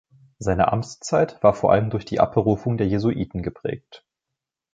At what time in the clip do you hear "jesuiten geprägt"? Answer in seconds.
2.87-4.03